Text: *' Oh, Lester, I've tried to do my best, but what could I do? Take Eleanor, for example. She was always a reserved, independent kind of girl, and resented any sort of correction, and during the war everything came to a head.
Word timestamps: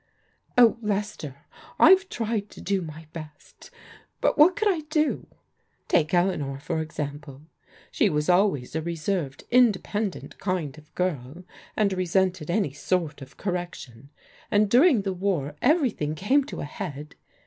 *' 0.31 0.57
Oh, 0.57 0.79
Lester, 0.81 1.43
I've 1.77 2.09
tried 2.09 2.49
to 2.49 2.59
do 2.59 2.81
my 2.81 3.05
best, 3.13 3.69
but 4.19 4.35
what 4.35 4.55
could 4.55 4.67
I 4.67 4.79
do? 4.89 5.27
Take 5.87 6.11
Eleanor, 6.11 6.57
for 6.59 6.79
example. 6.81 7.43
She 7.91 8.09
was 8.09 8.27
always 8.27 8.75
a 8.75 8.81
reserved, 8.81 9.43
independent 9.51 10.39
kind 10.39 10.75
of 10.79 10.91
girl, 10.95 11.43
and 11.77 11.93
resented 11.93 12.49
any 12.49 12.73
sort 12.73 13.21
of 13.21 13.37
correction, 13.37 14.09
and 14.49 14.71
during 14.71 15.03
the 15.03 15.13
war 15.13 15.55
everything 15.61 16.15
came 16.15 16.45
to 16.45 16.61
a 16.61 16.65
head. 16.65 17.13